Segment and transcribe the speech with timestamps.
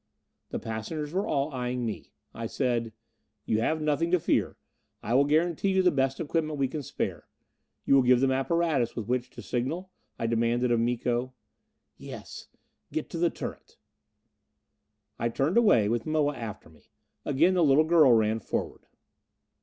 [0.49, 2.11] The passengers were all eyeing me.
[2.33, 2.91] I said:
[3.45, 4.57] "You have nothing to fear.
[5.03, 7.27] I will guarantee you the best equipment we can spare.
[7.85, 11.33] You will give them apparatus with which to signal?" I demanded of Miko.
[11.97, 12.47] "Yes.
[12.91, 13.77] Get to the turret."
[15.19, 16.89] I turned away, with Moa after me.
[17.23, 18.87] Again the little girl ran forward.